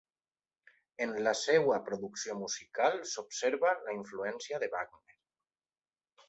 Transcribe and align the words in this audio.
En 1.05 1.11
la 1.27 1.33
seva 1.41 1.77
producció 1.89 2.37
musical 2.39 2.97
s'observa 3.13 3.75
la 3.85 3.95
influència 3.99 4.61
de 4.65 4.71
Wagner. 4.79 5.21